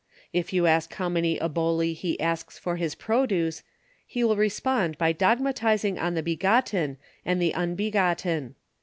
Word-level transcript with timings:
If 0.33 0.51
you 0.51 0.65
ask 0.65 0.91
how 0.95 1.09
many 1.09 1.37
oholi 1.37 1.93
he 1.95 2.19
asks 2.19 2.57
for 2.57 2.75
his 2.77 2.95
produce, 2.95 3.61
he 4.07 4.23
will 4.23 4.35
respond 4.35 4.97
by 4.97 5.11
dogmatizing 5.11 5.99
on 5.99 6.15
the 6.15 6.23
Begotten 6.23 6.97
and 7.23 7.39
the 7.39 7.53
Unbe 7.55 7.91
gotten. 7.91 8.55